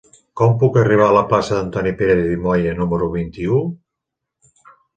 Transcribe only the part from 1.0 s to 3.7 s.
a la plaça d'Antoni Pérez i Moya número vint-i-u?